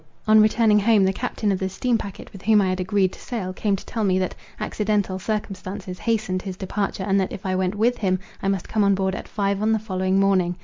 [0.27, 3.19] On returning home, the captain of the steam packet with whom I had agreed to
[3.19, 7.55] sail, came to tell me, that accidental circumstances hastened his departure, and that, if I
[7.55, 10.57] went with him, I must come on board at five on the following morning.